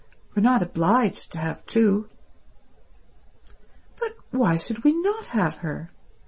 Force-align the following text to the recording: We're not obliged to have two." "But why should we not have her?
We're 0.33 0.41
not 0.41 0.63
obliged 0.63 1.31
to 1.33 1.37
have 1.37 1.63
two." 1.67 2.09
"But 3.99 4.15
why 4.31 4.57
should 4.57 4.83
we 4.83 4.93
not 4.93 5.27
have 5.27 5.57
her? 5.57 5.91